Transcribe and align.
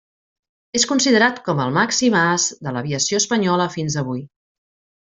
És 0.79 0.85
considerat 0.91 1.37
com 1.49 1.61
el 1.67 1.75
màxim 1.77 2.17
as 2.23 2.49
de 2.65 2.75
l'aviació 2.79 3.25
espanyola 3.25 3.73
fins 3.79 4.03
avui. 4.05 4.27